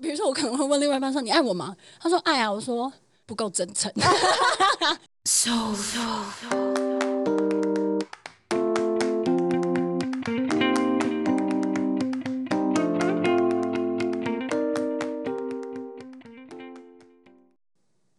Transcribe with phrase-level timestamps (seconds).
[0.00, 2.92] 比如说，我可能会问另外一半说：“你爱我吗？”他说：“爱啊。”我说
[3.24, 3.90] ：“不够真诚。
[5.24, 6.26] ”So so。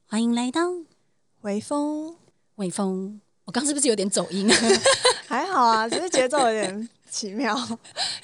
[0.10, 0.62] 欢迎来到
[1.42, 2.16] 微风，
[2.56, 3.22] 微风。
[3.46, 4.50] 我刚是不是有点走音？
[5.28, 7.56] 还好啊，只是节奏有点奇妙，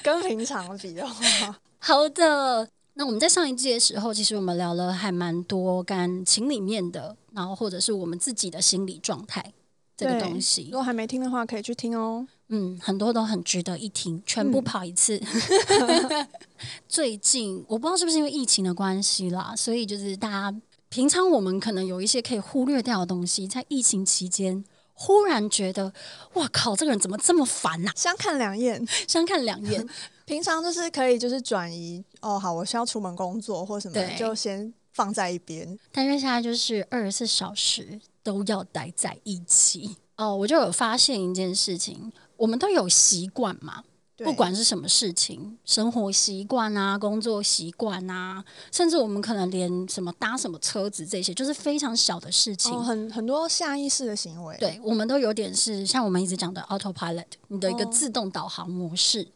[0.02, 1.56] 跟平常比的话。
[1.78, 9.52] 好的，那我们在上一季的时候，其实我们聊了还蛮多感情里面的，然后或者是我们自己的心理状态
[9.96, 10.68] 这个东西。
[10.70, 12.26] 如果还没听的话，可以去听哦。
[12.48, 15.20] 嗯，很多都很值得一听，全部跑一次。
[15.80, 16.28] 嗯、
[16.88, 20.56] 最近我不知道是不是因为疫情的关系啦，所以就是大家
[20.88, 24.64] 平常我们可能有一些可以忽略掉的东西，在疫情期间。
[24.96, 25.92] 忽然觉得，
[26.34, 27.92] 哇靠，这个人怎么这么烦呐、啊？
[27.96, 29.84] 相看两厌，相看两厌。
[30.24, 35.78] 平常就是可以，就是转移哦，好，我需要出门工作或什么，就先放在一边。
[35.92, 43.84] 但是现在就是二十四小时都要待在一起哦，我就有发现一件事情，我们都有习惯嘛。
[44.18, 54.56] 不管是什么事情，生活习惯啊，工作习惯啊，甚至我们可能连什么搭什么车子这些，就是非常小的事情，哦、很很多下意识的行为。
[54.60, 59.22] 对，我们都有点是像我们一直讲的 autopilot，你的一个自动导航模式。
[59.22, 59.26] 哦、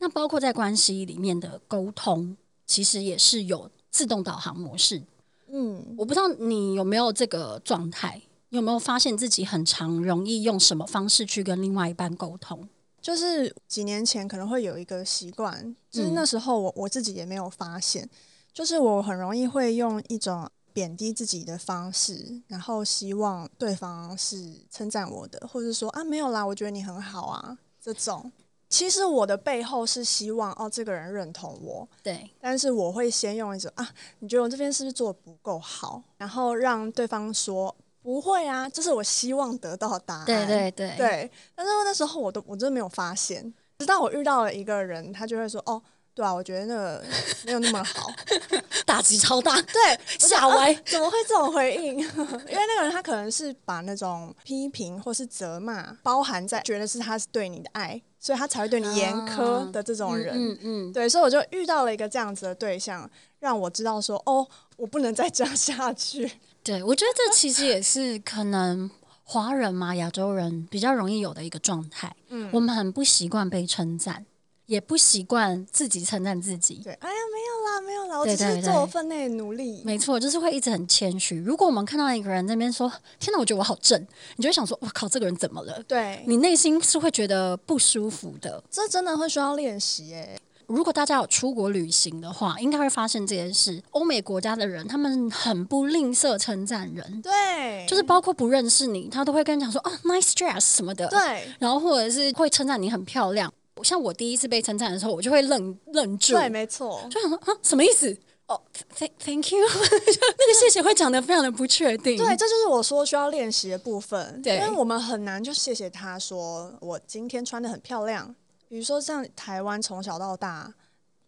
[0.00, 5.02] 那包括在关系里面的沟通，其实也是有自动导航模式。
[5.48, 12.68] 嗯，我不知道你有没有这个状态，有没有发现自己很常容易用什么方式去跟另外一半沟通？
[13.02, 18.08] 就是几年前可能会有一个习惯，就是那时候我我自己也没有发现，
[18.52, 28.30] 就是我很容易会用一种贬低自己的方式，然后希望对方是称赞我的，或者说啊没有啦，我觉得你很好啊这种。
[28.70, 33.86] 其实我的背后是希望哦这个人认同我，对，但是我会先用一种啊
[34.20, 37.76] 你觉得我这边是不是做的不够好，然后让对方说。
[38.02, 40.24] 不会啊，这是我希望得到的答案。
[40.24, 40.96] 对对对。
[40.96, 45.82] 对，但是那时候我都我真的没有发现，直到我遇到了一个人，他就会说：“哦，
[46.14, 47.04] 对啊，我觉得那个
[47.46, 48.10] 没有那么好，
[48.84, 51.98] 打击超大。”对，吓歪，怎么会这种回应？
[51.98, 52.06] 因为
[52.48, 60.34] 那个人他可能是把那种批评或是责骂包含在，觉得是他是对你的爱，所以他才会对你严苛的这种人。
[60.36, 64.46] 嗯嗯，对，所以我就遇到了一个这样子的对象，让我知道说：“哦，
[64.76, 66.30] 我不能再这样下去。”
[66.62, 68.90] 对，我觉得这其实也是可能
[69.24, 72.14] 华人嘛，亚洲人比较容易有的一个状态。
[72.28, 74.26] 嗯，我们很不习惯被称赞，
[74.70, 76.76] 也不习惯自己称赞自己。
[76.76, 79.82] 对，哎呀，没有啦，没有啦，我只是做我分内的努力。
[79.84, 81.36] 没错，就是会一直很谦虚。
[81.38, 82.88] 如果我们看到一个人在那边说
[83.18, 84.00] ：“天哪，我觉得我好正”，
[84.38, 88.62] 你就会想说：“我靠，这个人怎么了？”对，你内心是会觉得不舒服的。
[88.70, 90.38] 这真的会需要练习诶。
[90.68, 93.82] 如果大家有出国旅行的话，应该会发现这件事。
[93.90, 103.52] 欧美国家的人，他们很不吝啬称赞人，对，就是包括不认识你，他都会跟你讲说哦，nice dress 什么的，对，然后或者是会称赞你很漂亮。
[103.82, 108.12] 像我第一次被称赞的时候，我就会愣愣住，对，没错，就想说啊，什么意思？
[108.46, 118.34] 哦、 oh，thank thank you，那个谢谢会讲的非常的不确定，对，这就是我说需要练习的部分，对，因为我们很难就谢谢他说我今天穿的很漂亮。
[118.68, 120.72] 比如说，像台湾从小到大，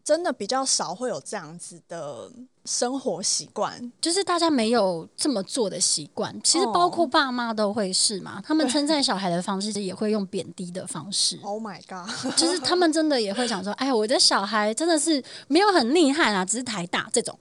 [0.04, 2.30] 真的比较少会有这样子的
[2.64, 6.34] 生活习惯，就是大家没有这么做的习惯。
[6.42, 11.38] 其实包括爸妈都会是嘛，他们称赞小孩的方式也会用贬低的方式。
[11.42, 12.36] Oh my god！
[12.36, 17.38] 就是他们真的也会想说：“哎，我的小孩真的是没有很厉害啊，只是台大这种。”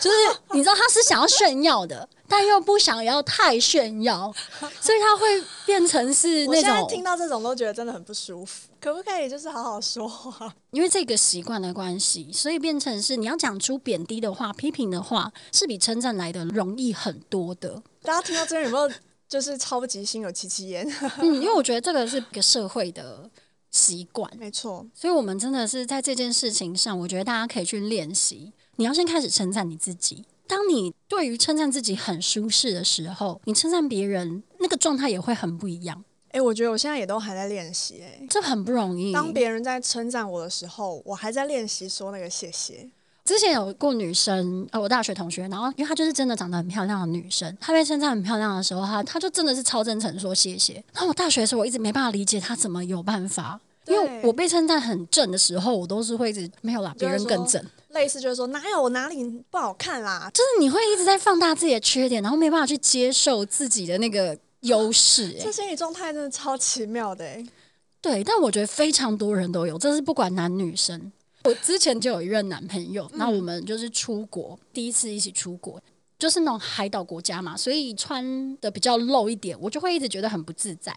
[0.00, 0.16] 就是
[0.52, 4.32] 你知道他是想要炫耀的，但又不想要太炫耀，
[4.80, 5.26] 所以他会
[5.64, 6.54] 变成是那种。
[6.54, 8.68] 我现在听到这种都觉得真的很不舒服。
[8.80, 10.54] 可不可以就是好好说话？
[10.70, 17.82] 因为这个习惯的关系，所以变成是你要讲出贬低的话、批评的话，是比称赞来的容易很多的。
[18.02, 18.94] 大家听到这边有没有
[19.28, 20.86] 就是超级心有戚戚焉？
[21.18, 23.28] 嗯，因为我觉得这个是一个社会的
[23.72, 24.86] 习惯，没错。
[24.94, 28.52] 所以我们真的是在这件事情上，我觉得大家可以去练习。
[28.76, 30.24] 你要先开始称赞你自己。
[30.46, 36.04] 当你对于称赞自己很舒适的时候，你称赞别人那个状态也会很不一样。
[36.28, 39.12] 哎、欸，我觉得我现在也都还在练习，哎，这很不容易。
[39.12, 42.88] 当别人在称赞我的时候，我还在练习说那个谢谢。
[43.24, 50.74] 之前有过女生，呃，我大学同学，然后因为她就是真的长得很漂亮的女生，她被称赞很漂亮的时候，她她就真的是超真诚说谢谢。
[50.92, 57.64] 然后我大学的时候，我一直没办法理解她怎么有办法，因为我被称赞很正的时候，我都是会一直没有啦，别人更正。
[57.96, 60.30] 类似就是说，哪有我哪里不好看啦？
[60.32, 65.32] 就是你会一直在放大自己的缺点，然后没办法去接受自己的那个优势。
[65.38, 67.24] 欸，这心理状态真的超奇妙的。
[67.24, 67.46] 欸，
[68.00, 71.10] 对，但我觉得非常多人都有，这是不管男女生。
[71.44, 75.80] 我之前就有一任男朋友，那、嗯、我们就是出国，第一次一起出国，
[76.18, 80.92] 就是那种海岛国家嘛，所以穿的比较露一点，我就会一直觉得很不自在。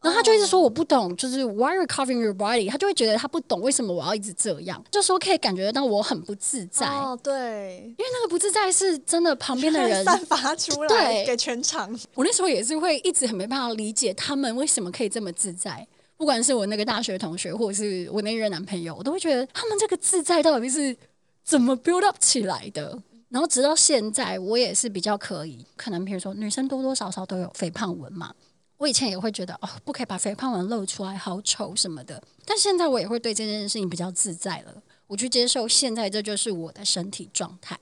[0.00, 2.70] 然后他就一直说我不懂，就是 Why are you covering your body？
[2.70, 6.86] 他就会觉得他不懂为什么我要一直这样，就说可以感觉到我很不自在。
[6.86, 11.90] 哦，对，因为那个不自在是真的，旁边的人 散发出 来，对，给全场。
[12.14, 15.86] 我那时候也是会一直很没办法理解他们为什么可以这么自在，
[16.16, 20.96] 不管是我那个大学同学，或者是我那任男朋友，我都会觉得他们这个自在到底是
[21.44, 22.96] 怎么 build up 起来的。
[23.30, 28.32] 然后直到现在，我也是比较可以，可能比如说女生多多少少都有肥胖纹嘛。
[28.78, 32.22] 我以前也会觉得哦，不可以把肥胖纹露出来，好丑什么的。
[32.44, 37.78] 但现在我也会对这件事情比较自在了，我去接受现在这就是我的身体状态。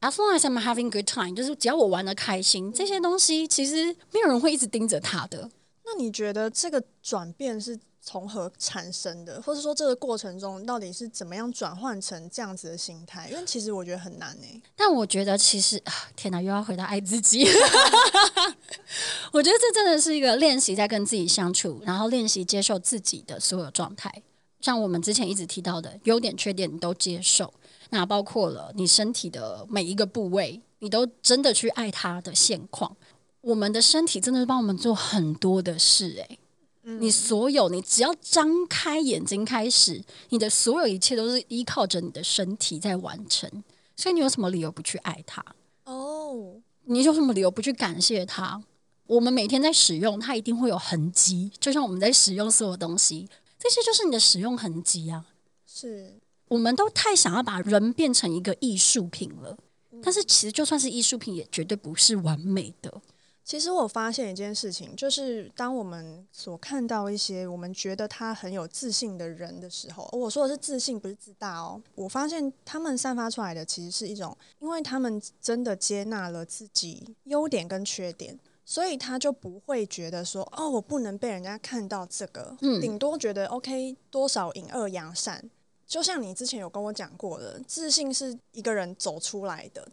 [0.00, 5.50] As long as I'm having good time，就是只要我玩的开心，这些东西其实没有人会一直盯着他的。
[5.84, 7.78] 那你觉得这个转变是？
[8.04, 13.28] 从何产生的，或者说这个过程中到底是怎么样转换成这样子的心态？
[13.30, 15.80] 因为其实我觉得很难呢、但我觉得其实，
[16.16, 17.46] 天哪，又要回到爱自己。
[19.32, 24.22] 我觉得这真的是一个练习，在跟自己相处，然后练习接受自己的所有状态。
[24.60, 27.54] 像我们之前一直提到的，优点、缺点你都接受，
[27.90, 32.96] 那包括了你身体的每一个部位，你都真的去爱它的现况。
[33.40, 36.38] 我们的身体真的是帮我们做很多的事、欸，诶。
[36.84, 43.48] 你所有，你只要张开眼睛开始，你的所有一切都是依靠着你的身体在完成，
[43.96, 45.44] 所以你有什么理由不去爱它？
[45.84, 48.62] 哦，你有什么理由不去感谢它？
[49.06, 55.26] 我们每天在使用它，一定会有痕迹，就像我们在使用所有东西，这些就是你的使用痕迹啊。
[55.66, 56.18] 是，
[56.48, 59.56] 我们都太想要把人变成一个艺术品了，
[60.02, 63.00] 但是其实就算是艺术品，也绝对不是完美的。
[63.44, 71.82] 其实我发现一件事情，就是当我们所看到一些我们觉得他很有自信的人的时候，我说的是自信，不是自大哦。
[71.96, 85.50] 我发现他们散发出来的其实是一种，因为他们真的接纳了自己优点跟缺点，所以他就不会觉得说，哦，我不能被人家看到这个，嗯，顶多觉得 OK，多少隐恶扬善。
[85.84, 89.86] 就像你之前有跟我讲过的，自信是一个人走出来的。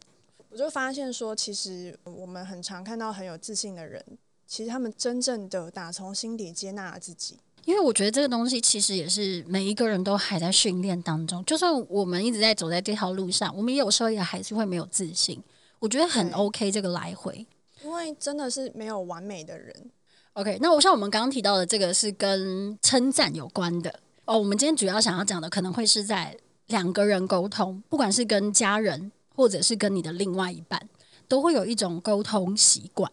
[0.50, 4.04] 我就发现说，其实我们很常看到很有自信的人，
[4.48, 7.38] 其实他们真正的打从心底接纳了自己。
[7.66, 11.44] 因为我觉得这个东西其实也是每一个人都还在训练当中。
[11.46, 15.40] 就算我们一直在走在这条路上，我们有时候也还是会没有自信。
[15.78, 17.46] 我觉得很 OK，这个来回，
[17.84, 19.92] 因为真的是没有完美的人。
[20.34, 24.40] OK，那我像我们刚刚提到的这个是跟称赞有关的哦。
[24.40, 26.36] 我们今天主要想要讲的可能会是在
[26.68, 29.12] 两个人沟通，不管是跟家人。
[29.40, 30.90] 或者是跟你的另外一半，
[31.30, 33.10] 都会有一种沟通习惯。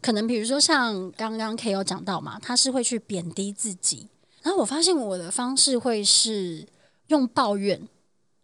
[0.00, 4.06] 可能比如说像刚刚 K 有讲到嘛，他是会去贬低自己。
[4.44, 6.64] 然后我发现我的方式会是
[7.08, 7.88] 用抱怨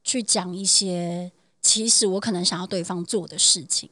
[0.02, 1.30] 去讲一些，
[1.60, 3.88] 其实我可能想要对方做的事情。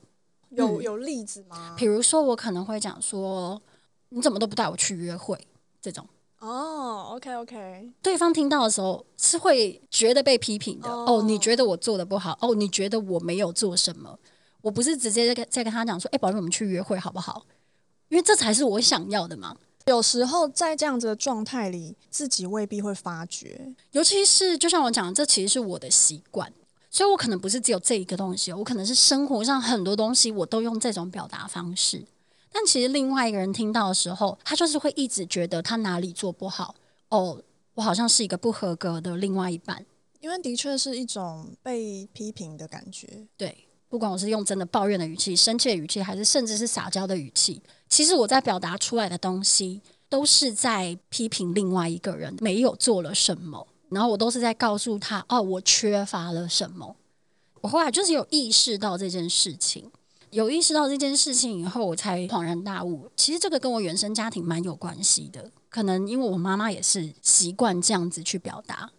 [0.48, 1.76] 有有例子吗？
[1.78, 3.62] 比如说我可能会讲说，
[4.08, 5.38] 你怎么都不带我去约会
[5.80, 6.04] 这种。
[6.40, 10.90] 哦、oh，OK OK，对方听到的时候是会觉得被批评的。
[10.90, 11.08] 哦、oh.
[11.08, 12.32] oh，你觉得我做的不好？
[12.40, 14.18] 哦、oh，你觉得我没有做什么？
[14.62, 17.44] 我不是直接在跟在跟他讲说，哎，宝贝，我们去约会好不好？
[18.08, 19.54] 因为这才是我想要的嘛。
[19.86, 23.74] 有时候在这样子的状态里，自己未必会发觉。
[23.92, 26.50] 尤其是就像我讲的，这其实是我的习惯，
[26.90, 32.04] 所以我可能不是只有这一个东西，我可能是生活上很多东西我都用这种表达方式。
[32.52, 36.74] 但其实另外一个人听到的时候，他就是会一直觉得他哪里做不好。
[37.08, 37.40] 哦，
[37.74, 39.84] 我好像是一个不合格的另外一半，
[40.20, 43.26] 因为的确是一种被批评的感觉。
[43.36, 56.96] 对，不管我是用真的抱怨的语气、生气的语气，还是甚至是撒娇的语气，其实我在表达出来的东西，都是在批评另外一个人没有做了什么，然后我都是在告诉他：哦，我缺乏了什么。
[57.60, 59.90] 我后来就是有意识到这件事情。
[60.30, 63.10] 有意识到这件事情以后，我才恍然大悟。
[63.16, 68.90] 其实这个跟我原生家庭蛮有关系的，可能因为我妈妈也是习惯这样子去表达，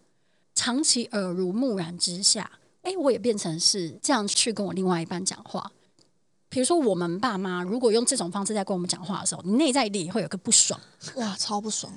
[0.54, 2.50] 长期耳濡目染之下，
[2.82, 5.72] 哎，我也变成是这样去跟我另外一半讲话。
[6.50, 10.78] 比如说，我们爸妈如果用这种方式在跟我们讲话的时候，你内在里会有个不爽，
[11.14, 11.90] 哇，超不爽，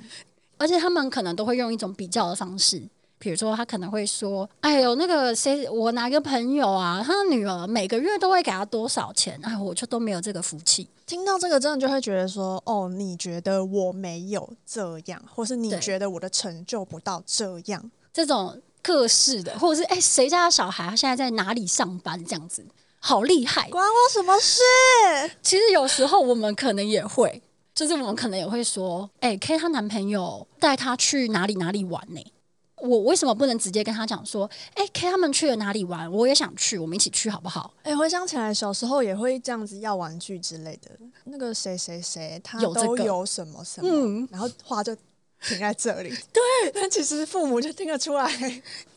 [0.56, 2.82] 而且他们可能都会用一种比较的方式。
[3.18, 9.38] 比如说，他可能会说：“哎呦，那个谁，我哪个朋友啊，他的女儿每个月都会给他多少钱？
[9.42, 22.22] 哎，我就都没有这个福气。”听到这个，真的就会觉得说：“哦，你觉得我没有这样，或是你觉得我的成就不到这样？”这种各式的，或者是哎，谁家的小孩他现在在哪里上班？
[22.24, 22.64] 这样子
[22.98, 24.60] 好厉害，关我什么事？
[25.42, 27.42] 其实有时候我们可能也会，
[27.74, 32.20] 就是我们可能也会说：“哎，K 她男朋友带她去哪里哪里玩呢？”
[32.88, 36.10] 我为什么不能直接跟他讲说，哎、欸，K 他们去了哪里玩？
[36.10, 37.72] 我也想去，我们一起去好不好？
[37.82, 40.90] 哎、欸，回想起来，小时候也会这样子要玩具之类的。
[41.24, 44.94] 那个谁谁谁，他都有什么什么，嗯、然后话就
[45.42, 46.10] 停在这里。
[46.32, 48.30] 对，但其实父母就听得出来。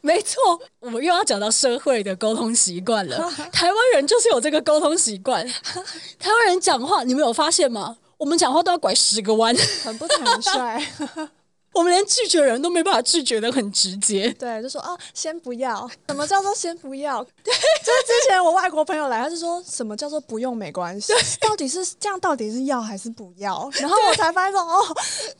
[0.01, 0.37] 没错，
[0.79, 3.17] 我们又要讲到社会的沟通习惯了。
[3.51, 5.45] 台湾人就是有这个沟通习惯。
[6.19, 7.97] 台湾人讲话，你们有发现吗？
[8.17, 10.85] 我们讲话都要拐十个弯，很不坦率。
[11.79, 14.29] 我们连拒绝人都没办法拒绝的很直接。
[14.37, 15.89] 对，就说啊，先不要。
[16.09, 17.23] 什么叫做先不要？
[17.41, 21.13] 对，就是之前我外国朋友来，他就说什么叫做不用没关系？
[21.39, 22.19] 到底是这样？
[22.19, 23.69] 到底是要还是不要？
[23.75, 24.85] 然后我才发现说，哦，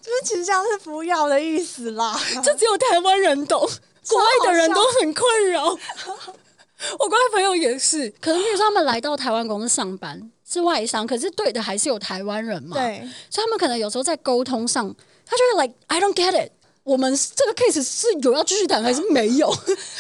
[0.01, 2.17] 就是其实这样是不要的意思啦。
[2.41, 3.59] 就只有台湾人懂，
[4.07, 5.65] 国外的人都很困扰。
[5.65, 10.31] 我国外朋友也是，可能比如说他们来到台湾公司上班。
[10.51, 12.75] 是外商，可是对的还是有台湾人嘛？
[12.75, 14.91] 对，所以他们可能有时候在沟通上，
[15.29, 16.51] 他就会 like I don't get it。
[16.83, 19.47] 我们这个 case 是有要继续谈还是没有？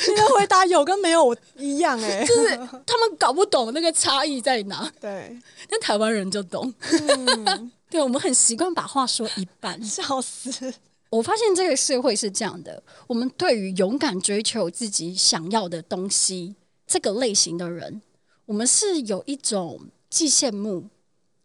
[0.07, 4.91] 你 的回答有跟没有一样哎、欸， 就是他们搞不懂那个差异在哪。
[4.99, 6.73] 对，但台湾人就懂。
[6.81, 10.73] 嗯、 对，我们很习惯把话说一半，笑死。
[11.11, 16.55] 我发现这个社会是这样的，我们对于勇敢追求自己想要的东西
[16.87, 18.01] 这个类型的人，
[18.45, 19.79] 我们是有一种。
[20.09, 20.87] 既羡慕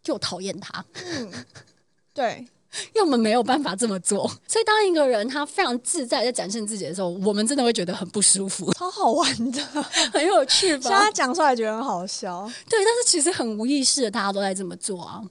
[0.06, 1.30] 又讨厌他，嗯，
[2.14, 2.46] 对，
[2.88, 8.72] 因为我们没有办法这么做，所以当一个人他非常自在在展现自己的时候，我们真的会觉得很不舒服。
[8.72, 9.60] 超好玩的，
[10.12, 10.90] 很有趣吧？
[10.90, 15.22] 现在讲出来觉得很好笑，对，但是其实很无意识的，大家都在这么做啊。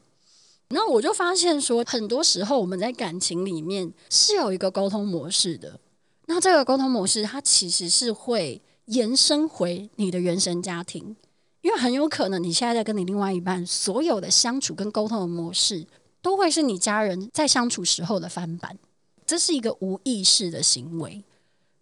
[0.69, 5.79] 然后我就发现说，很多时候我们在感情里面是有一个沟通模式的，
[6.25, 11.15] 那这个沟通模式它其实是会延伸回你的原生家庭。
[11.61, 15.85] 因为很有可能你现在在跟你另外一半所有的相处跟沟通的模式，
[16.23, 18.79] 都会是你家人在相处时候的翻版，
[19.25, 21.23] 这是一个无意识的行为，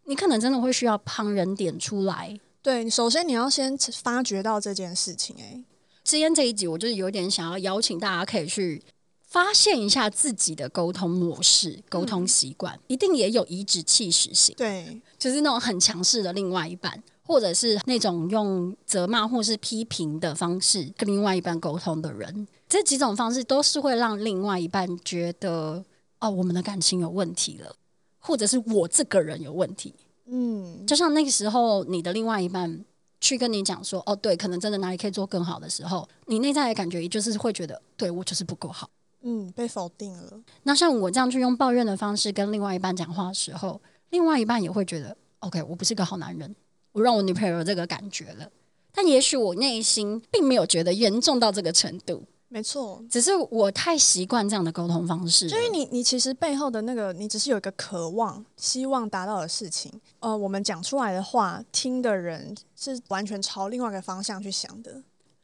[0.06, 2.38] 你可能真的会需要旁人点出来。
[2.62, 5.36] 对，首先你要先发觉到这件事情。
[5.40, 5.64] 哎，
[6.04, 8.84] 今天这一集我就是有点想要邀请大家可以去
[9.28, 17.02] 发现一下自己的沟通模式、沟通习惯，嗯、一定也有颐指气使型，对，就是那种很强势的另外一半。
[17.32, 25.82] 或者是那种用责骂或是批评的方式跟另外一半沟通的人，这几种方式都是会让另外一半觉得
[26.20, 27.74] 哦，我们的感情有问题了，
[28.20, 29.96] 或者是我这个人有问题。
[30.26, 32.84] 嗯，就像那个时候，你的另外一半
[33.22, 38.90] 去跟你讲说，哦，对，可能真的哪里可以做更好的时候，你内在的感觉也就是会觉得，对，我就是不够好。
[39.22, 40.42] 嗯，被否定了。
[40.64, 46.54] 那像我这样去用抱怨的方式跟另外一半讲话的时候，另外一半也会觉得，OK，我不是个好男人。
[46.94, 48.50] 我让我女朋友有这个感觉了，
[48.94, 52.24] 但也许我内心并没有觉得严重到这个程度。
[52.54, 55.48] 没错，只是我太习惯这样的沟通方式。
[55.48, 59.90] 就是你，你其实背后的那个，你只是有一个渴望、希望达到的事情。
[60.20, 65.02] 呃，我们讲出来的话，听的人是完全朝另外一个方向去想的。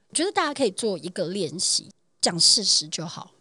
[0.09, 1.89] 我觉得大家可以做一个练习，
[2.19, 3.31] 讲事实就好，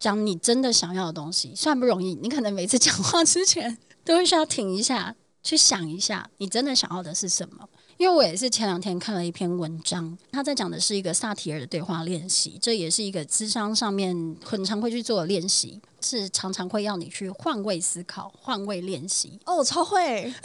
[0.00, 1.54] 讲你真的想要的东西。
[1.54, 5.14] 虽然不容易，你可能每次讲话之前都会需要停一下。
[5.42, 7.68] 去想一下，你真的想要的是什么？
[7.98, 19.38] 因为我也是前两天看了一篇文章，他在讲的是一个萨提尔的对话练习，这也是一个咨商上面很常会去做的练习，是常常会要你去换位思考、换位练习。
[19.44, 20.32] 哦，我超会，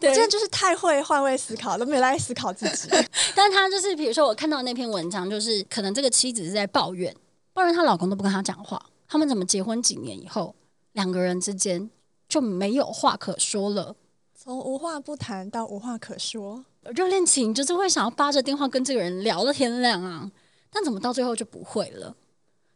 [0.00, 2.88] 对，真的就是太会换位思考，都没有来思考自己。
[3.36, 7.14] 但他就是，比如说我看到那篇文章，就是可能这个妻子是在抱怨，
[7.52, 10.56] 抱怨她老公都不跟她讲话，他们怎么结婚几年以后，
[10.92, 11.88] 两个人之间。
[12.28, 13.94] 就没有话可说了，
[14.34, 20.30] 从无话不谈到无话可说，热恋情就是会想要扒着电话跟这个人聊到天亮啊，
[20.70, 22.16] 但怎么到最后就不会了？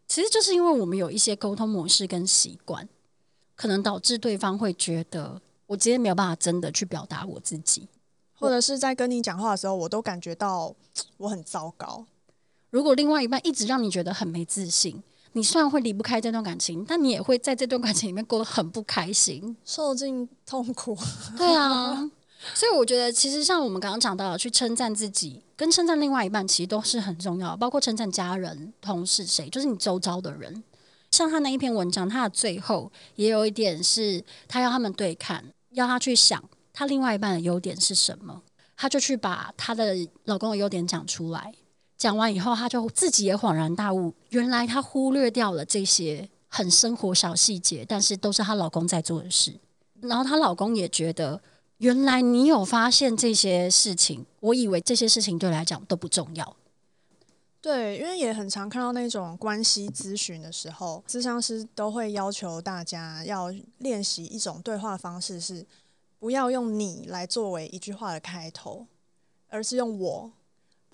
[0.07, 2.89] 其实就是因为我们有一些沟通模式跟习惯，
[3.55, 7.89] 可能导致对方会觉得我今天没有办法真的去表达我自己，
[8.39, 10.75] 或者是在跟你讲话的时候，我都感觉到
[11.19, 12.07] 我很糟糕。
[12.71, 15.03] 如果另外一半一直让你觉得很没自信。
[15.33, 20.97] 你虽然会离不开这段感情，但你也会在这段感情里面过得很不开心，受尽痛苦。
[21.39, 22.11] 对啊，
[22.55, 30.65] 所以我觉得其实像我们刚刚讲到的，去称赞自己跟称赞另外一半，其实都是很重要，包括称赞家人、同事，谁就是你周遭的人。
[31.13, 38.43] 像他那一篇文章，他的最后也有一点是，他要他们对看，要他去想他另外一半的优点是什么，
[38.77, 39.95] 他就去把他的
[40.25, 41.53] 老公的优点讲出来。
[42.01, 49.55] 讲完以后，他就自己也恍然大悟，原来他忽略掉了这些很生活小细节，但是都是她老公在做的事。
[50.01, 51.43] 然后她老公也觉得，
[51.77, 56.57] 原来你有发现这些事情，我以为这些事情对来讲都不重要。
[57.61, 65.67] 对，因为也很常看到那种关系咨询的时候，咨商师都会要求大家要练习一种对话方式是，
[66.19, 68.87] 不要用你来作为一句话的开头，
[69.51, 70.33] 而是用我。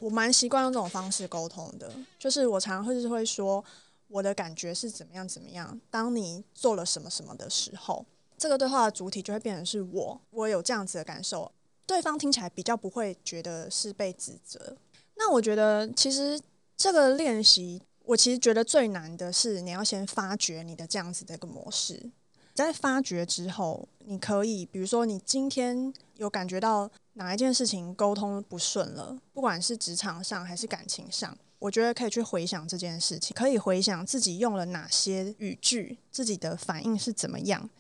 [0.01, 3.65] 我蛮习惯用这种方式沟通的，就是我常常会是会说
[4.09, 5.81] 我的感觉是怎么样怎么样。
[5.91, 8.05] 当你做了什么什么的时候，
[8.37, 11.51] 这个对话的主体就会变成是我，我有这样子的感受，
[11.87, 14.77] 对方听起来比较不会觉得是被指责。
[15.17, 16.39] 那我觉得其实
[16.77, 22.11] 这个练习，我其实觉得最难的是你要先发觉你的这样子的一个模式。
[22.55, 37.71] 在发觉之后，你可以，比如说，你今天有感觉到哪一件事情沟通不顺了，不管是职场上还是感情上，我觉得可以去回想这件事情，可以回想自己用了哪些语句，自己的反应是怎么样，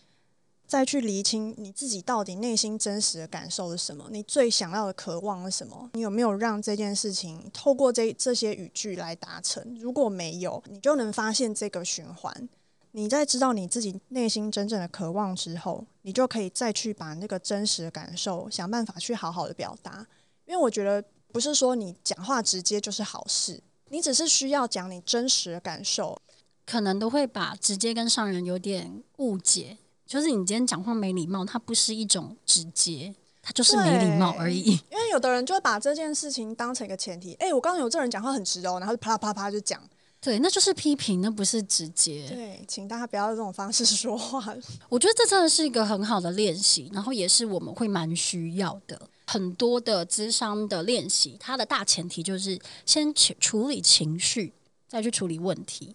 [0.66, 9.76] 再去厘清你自己到底内心真实的感受是什么，你最想要的渴望是什么，你有没有让这件事情透过这这些语句来达成？
[9.78, 12.48] 如果没有，你就能发现这个循环。
[12.96, 20.06] 你在知道你自己内心真正的渴望之后，你就可以再去把那个真实的感受想办法去好好的表达。
[20.46, 26.18] 因为我觉得不是说你讲话直接就是好事，你只是需要讲你真实的感受。
[26.64, 29.76] 可能都会把直接跟上人有点误解，
[30.06, 34.70] 就是你今天讲话没礼貌，它不是一种直接，它就是没礼貌而已。
[34.90, 39.78] 因为 有的人就会把这件事情当成一个前提，哎，我刚刚有这人讲话很直哦，然后就啪啪啪就讲。
[40.26, 42.26] 对，那就是批评，那不是直接。
[42.28, 44.52] 对，请大家不要用这种方式 说话。
[44.88, 49.00] 我觉得这真的是一个很好的练习，然后也是我们会蛮需要的。
[49.28, 54.52] 很多的智商的练习，它的大前提就是先处理情绪，
[54.88, 55.94] 再去处理问题。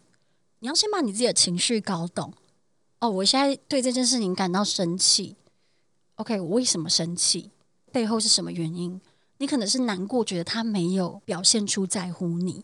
[0.59, 2.33] 你要先把你自己的情绪搞懂。
[2.99, 5.35] 哦，我现在对这件事情感到生气。
[6.15, 7.51] OK，我为什么生气？
[7.91, 9.01] 背后是什么原因？
[9.39, 12.63] 你可能是难过，觉得他没有表现出在乎你。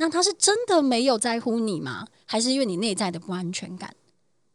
[0.00, 2.06] 那他是真的没有在乎你吗？
[2.24, 3.94] 还是因为你内在的不安全感？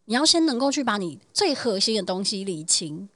[0.05, 3.07] 你要先能够去把你最核心的东西理清。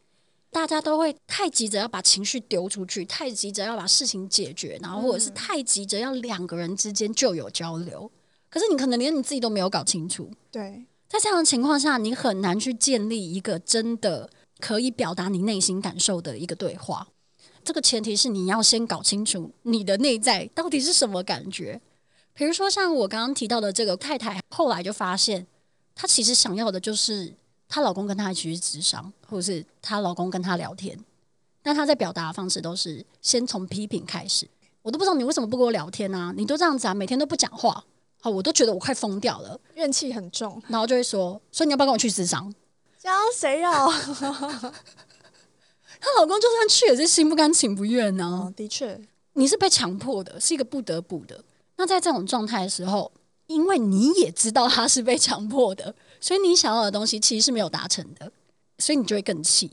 [0.51, 8.12] 大家都会太急着要把情绪丢出去，太急着要把事情解决，然后或者是太急着要两个人之间就有交流。
[8.48, 10.30] 可是你可能连你自己都没有搞清楚。
[10.51, 17.08] 对，在这样的情况下，你很难去建立一个真的可以表达你内心感受的一个对话。
[17.63, 21.82] 这个前提是你要先搞清楚你的内在到底是什么感觉。
[22.39, 25.45] 比如说，像我刚刚提到的这个太太，后来就发现，
[25.93, 27.34] 她其实想要的就是
[27.67, 30.97] 她老公跟她一起去咨商，或者是她老公跟她聊天。
[31.62, 34.47] 但她在表达的方式都是先从批评开始。
[34.82, 36.34] 我都不知道你为什么不跟我聊天啊？
[36.34, 37.84] 你都这样子啊，每天都不讲话，
[38.21, 40.63] 好，我都觉得我快疯掉了，怨气很重。
[40.69, 42.49] 然后就会说，所以你要不要跟我去咨商？
[42.97, 43.91] 教谁要？
[44.32, 44.32] 她
[46.17, 48.47] 老公就算去也是心不甘情不愿呢、啊。
[48.47, 48.97] 哦，的确，
[49.34, 51.43] 你是被强迫的，是一个不得不的。
[51.80, 53.10] 那在这种状态的时候，
[53.48, 58.30] 因为你也知道他是被强迫的，所以你想要的东西其实是没有达成的，
[58.80, 59.72] 所以你就会更气。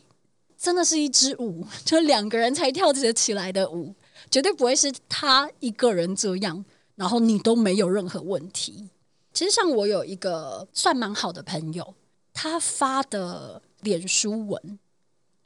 [0.57, 3.93] 真的是一支舞， 就两个人才跳得起来的舞，
[4.31, 6.65] 绝对不会是他一个人这样，
[6.95, 8.89] 然后你都没有任何问题。
[9.33, 11.97] 其实像我有一个算蛮好的朋友，
[12.33, 14.79] 他发的脸书文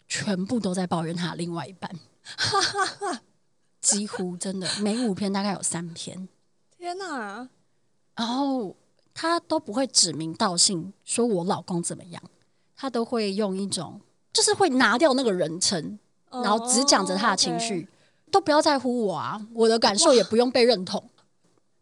[0.07, 1.90] 全部都在抱怨他另外一半，
[3.81, 6.29] 几乎真的每五篇大概有三篇。
[6.80, 7.46] 天哪！
[8.16, 8.74] 然后
[9.12, 12.22] 他都不会指名道姓说我老公怎么样，
[12.74, 14.00] 他都会用一种
[14.32, 15.98] 就是会拿掉那个人称，
[16.30, 17.86] 然后只讲着他的情绪，
[18.30, 21.04] 都不要在乎我啊，我的感受也不用被认同。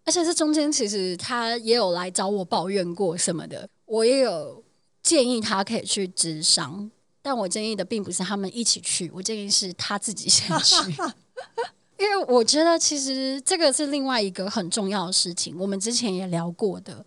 [0.04, 4.64] 而且这中间其实他也有来找我抱怨过什么的，我也有
[5.00, 6.90] 建议他可以去咨商，
[7.22, 10.76] 但我建议的并不是他们一起去，我建议是他自己先去。
[11.98, 15.58] 因为我觉得，其实这个是另外一个很重要的事情。
[15.58, 17.04] 我们之前也聊过的，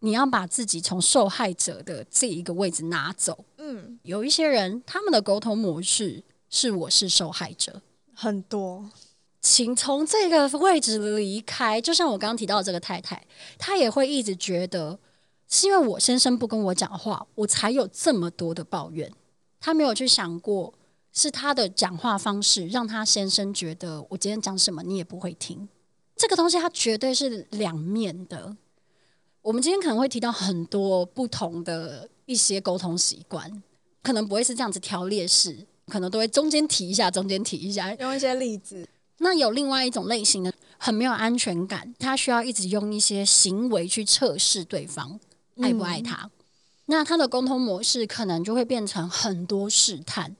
[0.00, 3.44] 你要把自己从受害者的这一个位置拿走。
[3.58, 7.80] 嗯，有一些人他们的沟通模式是“我是受害者”，
[8.12, 8.90] 很多，
[9.40, 11.80] 请从这个位置离开。
[11.80, 13.24] 就像我刚刚提到的这个太太，
[13.56, 14.98] 她也会一直觉得
[15.48, 19.12] 是因为我先生不跟我讲话，我才有这么多的抱怨。
[19.60, 20.74] 她没有去想过。
[21.14, 25.68] 是他的讲话方式让他先生觉得我今天讲什么你也不会听，
[26.16, 28.56] 这个东西它绝对是两面的。
[29.40, 33.62] 我们今天可能会提到很多不同的一些沟通习惯，
[34.02, 38.88] 可能不会是这样子条列式，可能都会中间提一下，中间提一下，用一些例子。
[39.18, 45.20] 那有另外一种类型的，很没有安全感，他需要一直用一些行为去测试对方
[45.60, 46.24] 爱不爱他。
[46.24, 46.30] 嗯。
[46.86, 50.34] 那他的沟通模式可能就会变成很多试探。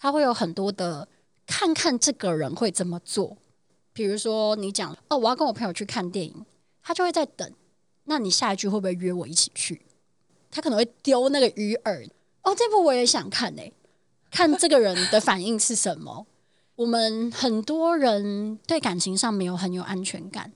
[0.00, 1.06] 他会有很多的
[1.46, 3.36] 看看这个人会怎么做，
[3.92, 6.46] 比如说你讲哦，我要跟我朋友去看电影，
[6.82, 7.52] 他就会在等。
[8.04, 9.82] 那你下一句会不会约我一起去？
[10.50, 12.08] 他可能会丢那个鱼饵
[12.42, 13.62] 哦，这部我也想看呢。
[14.30, 16.26] 看这个人的反应是什么。
[16.76, 20.50] 我们很多人对感情上没有很有安全感。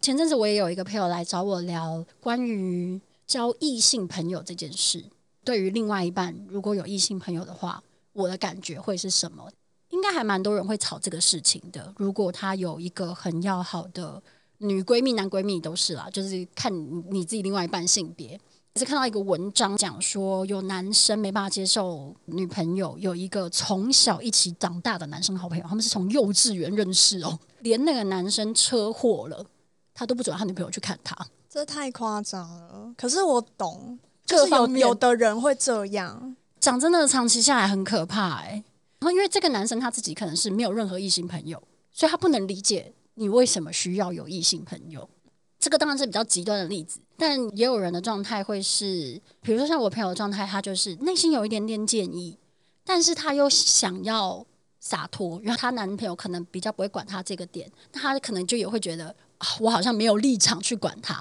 [0.00, 5.04] 前阵子我也有一个朋友来找我聊关于交异性朋友这件事。
[5.44, 7.82] 对于另外一半，如果有异性朋友的话，
[8.18, 9.48] 我的感觉会是什么？
[9.90, 11.94] 应该还蛮多人会吵这个事情的。
[11.96, 14.22] 如果他有一个很要好的
[14.58, 16.72] 女闺蜜、男闺蜜都是啦，就是看
[17.10, 18.38] 你自己另外一半性别。
[18.76, 29.44] 是看到一个文章讲说，有男生没办法接受女朋友有一个从小一起长大的男生好朋友，他们是从幼稚园认识哦，连那个男生车祸了，
[29.94, 31.16] 他都不准他女朋友去看他，
[31.48, 32.94] 这太夸张了。
[32.96, 38.64] 可是我懂，就是有有的人会这样，讲真的，长期下来很可怕哎。
[39.00, 45.08] 然后因为这个男生他自己可能是没有任何异性朋友，所以他不能理解你为什么需要有异性朋友。
[45.58, 52.36] 这个当然是比较极端的例子，但也有人的状态会是，比如说像我朋友的状态，他就是内心有一点点介意，
[52.84, 54.44] 但是他又想要
[54.78, 61.14] 洒脱，因为她男朋友可能比较不会管他这个点，那他可能就也会觉得啊，我好像没有立场去管他，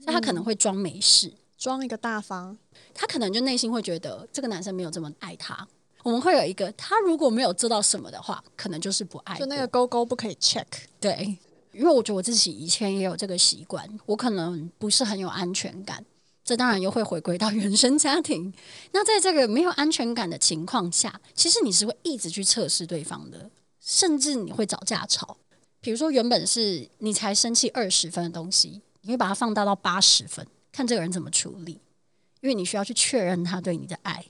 [0.00, 1.30] 所以他可能会装没事，
[1.62, 2.58] 装一个大方，
[2.92, 5.64] 他可能就内心会觉得这个男生没有这么爱他。
[6.02, 10.66] 我们会有一个，他如果没有做到什么的话，可能就是不爱，就那个勾勾不可以 check，
[10.98, 11.38] 对。
[11.72, 16.04] 因为我觉得我自己以前也有这个习惯，我可能不是很有安全感，
[16.44, 18.52] 这当然又会回归到原生家庭。
[18.90, 23.48] 那在这个没有安全感的情况下，其实你是会一直去测试对方的，
[23.80, 25.36] 甚至你会找架吵。
[25.80, 31.78] 比如说，原本是你才生气二十分的东西，你会把它放大到八十分，看这个人怎么处理，
[32.40, 34.24] 因为你需要去确认他对你的爱。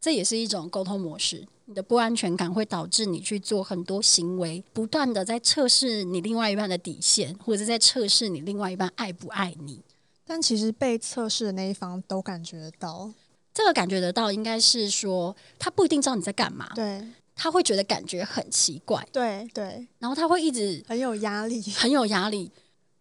[0.00, 1.46] 这也是一种沟通模式。
[1.68, 9.82] 你的不安全感会导致你去做很多行为，不断的在测试你另外一半的底线，或者是在测试你另外一半爱不爱你。
[10.24, 13.12] 但其实被测试的那一方都感觉得到，
[13.52, 22.50] 这个感觉得到，应该是说他不一定知道你在干嘛，对，他会觉得感觉很奇怪，对对，然后他会一直很有压力，很有压力。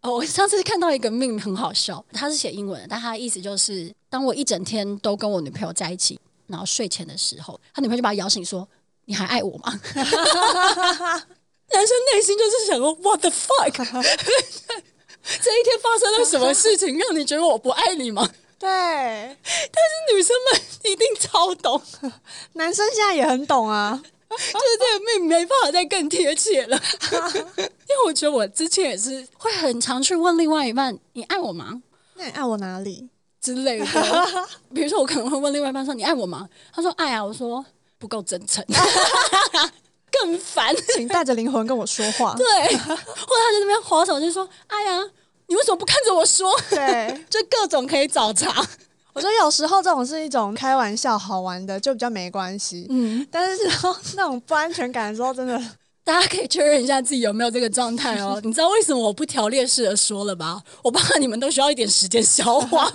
[0.06, 6.20] 哦，我上次看到一个 meme 很好笑，他是写英文的，但他的意思就是，当我一整天都跟我女朋友在一起。
[6.48, 8.68] 然后睡前的时候，他女朋友就把他摇醒，说
[9.06, 13.74] ：“你还爱我吗？” 男生内心就是想说：“What the fuck？
[15.42, 21.82] 这一天发生了什么事情，让你觉得我不爱你吗？” 对，但是女生们一定超懂，
[22.54, 26.82] 男生现在也很懂啊， 就是这个命没办法再更贴切了。
[27.58, 31.82] 因为我觉得我之前也是会很常去问另外一半：“你爱我吗？
[32.16, 33.10] 那你爱我哪里？”
[33.42, 33.86] 之类的，
[34.74, 37.64] 比如说我可能会问另外一半说：“你爱我吗？”他说：“爱啊。”我说
[38.00, 38.66] ：“不够真诚，
[40.12, 45.00] 更烦，请带着灵魂跟我说话。”对，或者他在那边滑手就说：“爱呀，
[45.48, 48.52] 你为什么不看着我说？”对，就各种可以找茬。
[49.16, 52.86] 我觉得有时候这种是一种开玩笑、好玩的，就比较没关系。
[52.90, 53.64] 嗯，但是
[54.18, 55.60] 那种不安全感的时候，真的。
[56.04, 58.40] 大家可以确认一下自己有没有这个状态哦。
[58.44, 60.62] 你知道为什么我不条列式的说了吧？
[60.84, 62.92] 我怕你们都需要一点时间消化。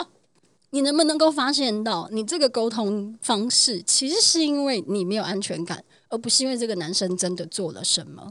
[0.70, 8.30] 你能不能够发现到，你这个沟通方式其实是因为你没有安全感，而不是因为这个男生真的做了什么？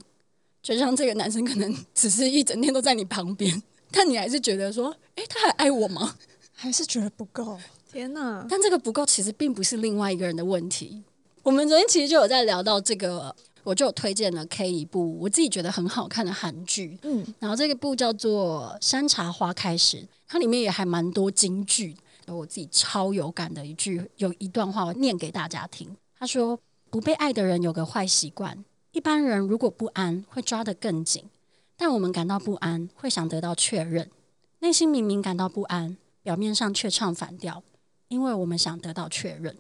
[0.62, 6.16] 就像这个男生可能只是一整天都在你旁边，但你还是觉得说，诶，他还爱我吗？
[6.54, 7.58] 还是觉得不够？
[7.92, 8.46] 天哪！
[8.50, 11.04] 但这个不够其实并不是另外一个人的问题。
[11.44, 13.36] 我们昨天其实就有在聊到这个。
[13.66, 21.96] 我就有推荐了 K 一部我自己觉得很好看的韩剧，嗯，然后这个部叫做《山茶花开时》，它里面也还蛮多金句，
[22.28, 25.96] 我自己超有感的一句，有一段话我念给大家听。
[26.20, 26.60] 他说
[26.92, 31.24] ：“不被爱的人有个坏习惯，一般人如果不安会抓得更紧，
[31.78, 34.12] 但我们感到不安会想得到确认，
[34.60, 37.62] 内心明明感到不安，表面上却唱反调，
[38.08, 39.56] 因为我们想得到确认。”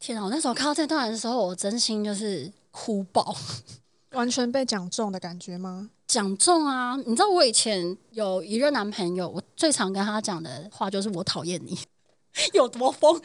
[0.00, 0.24] 天啊！
[0.24, 2.52] 我那时候看到这段的时候，我真心就是。
[2.76, 3.32] 哭爆，
[4.14, 5.90] 完全被讲中的感觉吗？
[6.08, 6.96] 讲中啊！
[7.06, 11.78] 你知道我以前有一任男朋友，我最常跟他讲的话就是“我讨厌你”，
[12.52, 13.22] 有多疯，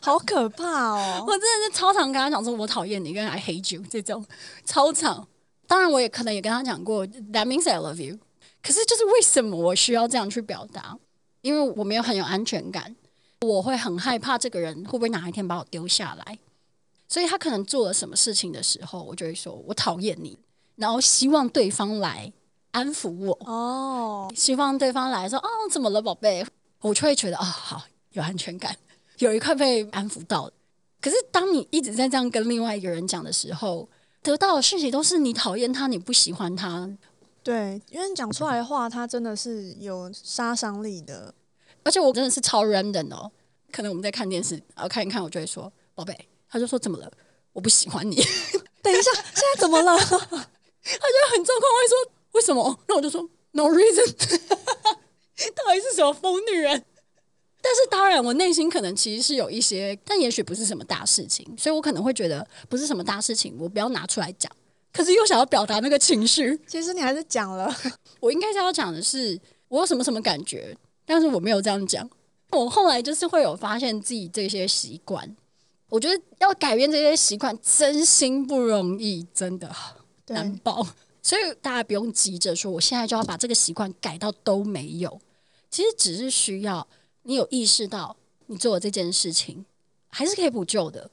[0.00, 1.22] 好可怕哦！
[1.26, 4.24] 我真的是超常跟他讲说“我讨厌你”跟 “I hate you” 这种
[4.64, 5.28] 超常。
[5.66, 8.18] 当然，我也可能也跟他讲过 “That means I love you”。
[8.62, 10.98] 可是，就是为什么我需要这样去表达？
[11.44, 12.96] 因为我没有很有安全感，
[13.42, 16.38] 我会很害怕这个人会不会哪一天把我丢下来。
[17.06, 20.38] 所以他可能做了什么事情的时候，我就会说我讨厌你，
[20.76, 22.32] 然后希望对方来
[22.70, 23.38] 安抚我。
[23.44, 26.44] 哦，希望对方来说哦，怎么了，宝贝？
[26.80, 28.74] 我就会觉得啊、哦，好有安全感，
[29.18, 30.50] 有一块被安抚到。
[31.02, 33.86] 可是当你一直在这样跟另外一个人讲的时候，
[34.22, 36.90] 得到的讯息都是你讨厌他，你不喜欢他。
[37.44, 41.32] 对，因为讲出来的话，他真的是有杀伤力的。
[41.84, 43.30] 而且我真的是超 random 哦，
[43.70, 46.28] 可能我们在看电视，然后看一看，我就会说宝贝。
[46.48, 47.12] 他就说怎么了？
[47.52, 48.16] 我不喜欢你。
[48.80, 49.94] 等一下，现在怎么了？
[50.00, 50.36] 他就
[51.36, 52.80] 很状况会说为什么？
[52.88, 54.10] 那我就说 no reason。
[55.54, 56.84] 到底是什么疯女人？
[57.60, 64.50] 但是当然，我内心可能其实是有一些，但也许不是什么大事情，所以我可能会觉得不是什么大事情，我不要拿出来讲。
[64.94, 67.70] 可是又想要表达那个情绪，其实你还是讲了。
[68.20, 72.08] 我应该是要讲的是我有什么什么感觉，但是我没有这样讲。
[72.52, 75.36] 我后来就是会有发现自己这些习惯，
[75.88, 79.68] 我觉得要改变这些习惯真心不容易，真的
[80.28, 80.86] 难保。
[81.20, 85.20] 所以大家不用急着说，我现在就要把这个习惯改到都没有。
[85.68, 86.86] 其实只是需要。
[87.26, 88.14] 你有意识到
[88.48, 89.64] 你做的这件事情
[90.10, 91.10] 还是可以补救的。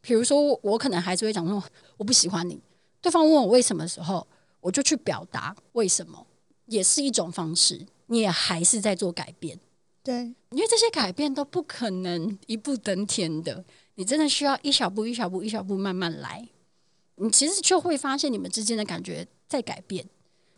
[0.00, 1.62] 比如说，我可能还是会讲说
[1.96, 2.60] 我不喜欢你。
[3.02, 4.26] 对方问我为什么的时候，
[4.60, 6.26] 我就去表达为什么，
[6.64, 7.84] 也是一种方式。
[8.06, 9.58] 你也还是在做改变，
[10.02, 13.64] 对，因为这些改变都不可能一步登天的。
[13.94, 16.46] 你真的需要一小步、一小步、一小步慢慢来。
[17.16, 20.06] 你其实就会发现你们之间的感觉在改变，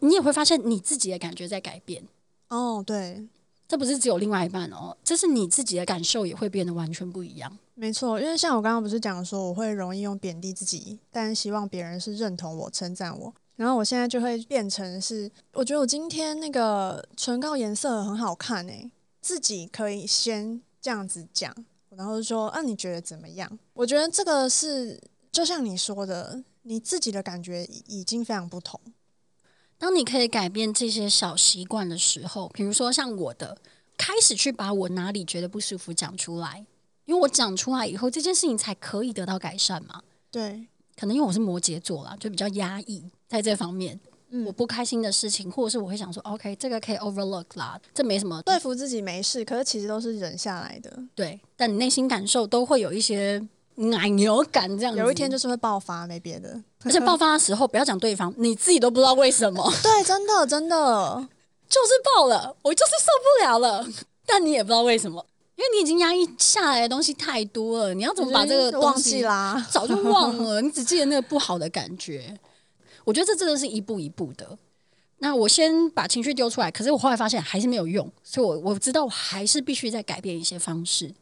[0.00, 2.04] 你也会发现你自己的感觉在改变。
[2.48, 3.28] 哦，对。
[3.68, 7.56] 这不是只有另外一半哦，这是你自己的感受也会变得完全不一样。
[7.76, 13.34] 没错，因为像我刚刚不是讲说，我会容易用贬低自己，但希望别人是认同我、称赞我。
[13.56, 21.52] 然后我现在就会变成是，我觉得我今天那个唇膏颜色很好看诶，自己可以先这样子讲，
[21.90, 23.58] 然后说啊，你觉得怎么样？
[23.72, 25.00] 我觉得这个是
[25.32, 28.80] 就像你说的，你自己的感觉已经非常不同。
[29.78, 33.58] 当你可以改变这些小习惯的时候，比如说像我的，
[33.96, 36.64] 开始去把我哪里觉得不舒服讲出来，
[37.04, 40.02] 因为我讲出来以后，这件事情才可以得到改善嘛。
[40.30, 40.66] 对，
[40.98, 43.98] 可能因为我是摩羯座啦，就比较压抑在这方面。
[44.30, 50.98] 嗯，我不开心的事情，或者是我会想说，OK，这个可以 overlook 啦，这没什么，对付自己没事，可是其实都是忍下来的。
[51.14, 53.46] 对，但你内心感受都会有一些。
[53.76, 56.56] 奶牛感这样子，有一天就是会爆发，没别的。
[56.84, 59.68] 而且爆发的时候，不要讲对方，你自己都不知道为什么。
[59.82, 61.28] 对，真的真的
[61.68, 63.84] 就是爆了，我就是受不了了。
[64.24, 65.33] 但你也不知道为什么，因
[65.64, 67.94] 为你已经压抑下来的东西太多了。
[67.94, 69.66] 你要怎么把这个忘记啦？
[69.70, 72.38] 早就忘了，你只记得那个不好的感觉。
[73.04, 74.58] 我觉得这真的是一步一步的。
[75.18, 81.14] 那我先把情绪丢出来，可是我后来发现还是没有用，所以我我知道我还是必须再改变一些方式。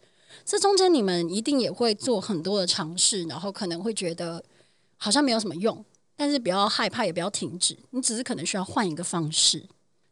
[0.44, 4.42] 这中间你们一定也会做很多的尝试，然后可能会觉得
[4.96, 5.85] 好像没有什么用，
[6.16, 9.62] 但是不要害怕，也不要停止，你只是可能需要换一个方式。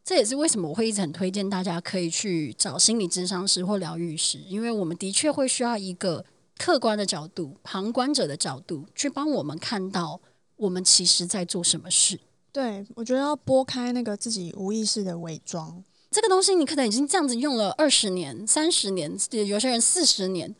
[0.03, 6.25] 这也是为什么我会一直很推荐大家可以去找心理咨商师或疗愈师，因为我们的确会需要一个
[6.57, 10.19] 客观的角度、旁观者的角度去帮我们看到
[10.57, 12.19] 我们其实在做什么事。
[12.51, 15.83] 对，我觉得要拨开那个自己无意识的伪装。
[16.09, 20.53] 这个东西你可能已经这样子用了二十年、三十年，有些人四十年，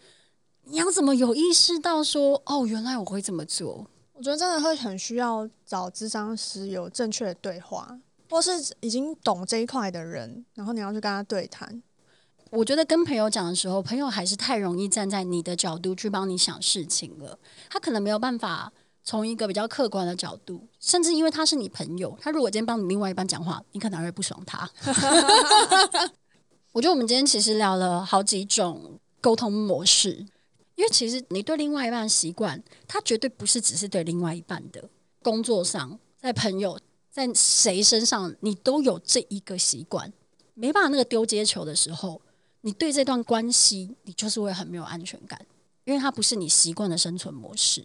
[0.63, 3.85] 你要怎么有意识到说哦，原来我会这么做？
[4.13, 7.99] 我觉得真的会很需要找咨商师有正确的对话，
[8.31, 11.83] 或是已经懂这一块的人，然后你要去跟他对谈。
[12.49, 17.37] 我觉得跟朋友讲的时候，朋友还是太容易站在你的角度去帮你想事情了，
[17.69, 18.73] 他可能没有办法。
[19.03, 24.69] 从一个比较客观的角度，甚至因为他是你朋友，他如果今天帮你另外一半讲话，你可能会不爽他。
[26.71, 30.23] 我觉得我们今天其实聊了好几种沟通模式，
[30.75, 34.87] 因为其实你对另外一半的习惯，他绝对不是只是对另外一半的。
[35.23, 36.79] 工作上，在朋友，
[37.11, 40.11] 在谁身上，你都有这一个习惯。
[40.53, 42.21] 没办法，那个丢接球的时候，
[42.61, 45.45] 你对这段关系，你就是会很没有安全感，
[45.83, 47.83] 因为它不是你习惯的生存模式。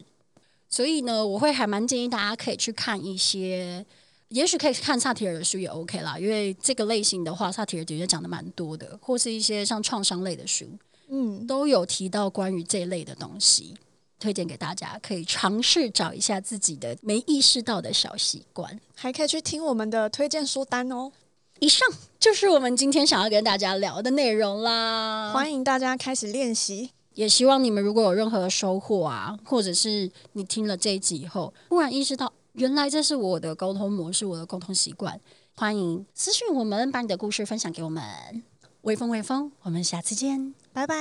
[0.68, 3.84] 所以呢，我会还蛮建议大家可以去看一些，
[4.28, 10.66] 也许可以看萨提尔的书也 OK 啦，因为这个类型的话，萨提尔的确讲的蛮多的，或是一些像创伤类的书，
[11.08, 13.76] 嗯，都有提到关于这类的东西，
[14.18, 21.12] 推荐给大家，可以尝试找一下自己的没意识到的小习惯，还可以去听我们的推荐书单哦。
[21.60, 26.90] 以上就是我们今天想要跟大家聊的内容啦，欢迎大家开始练习。
[27.14, 35.18] 也希望你们如果有任何的收获啊，或者是你听了这一集以后，忽然意识到原来这是我的沟通模式，我的沟通习惯，
[35.54, 38.04] 欢迎私信我们，把你的故事分享给我们。
[38.82, 40.96] 微风，微风，我们下次见，拜拜。